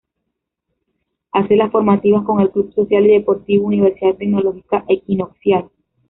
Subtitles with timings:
[1.31, 5.69] Hace las formativas con el Club Social y Deportivo Universidad Tecnológica Equinoccial.